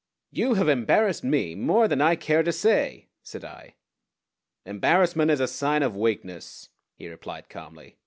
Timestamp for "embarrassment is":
4.65-5.39